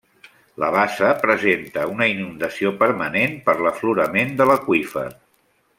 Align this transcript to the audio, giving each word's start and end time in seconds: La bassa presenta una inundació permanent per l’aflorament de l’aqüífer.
La 0.61 0.69
bassa 0.75 1.09
presenta 1.25 1.83
una 1.91 2.07
inundació 2.13 2.73
permanent 2.81 3.37
per 3.51 3.55
l’aflorament 3.63 4.35
de 4.41 4.49
l’aqüífer. 4.53 5.09